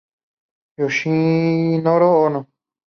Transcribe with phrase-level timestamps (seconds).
[0.79, 2.39] Yoshinori Ono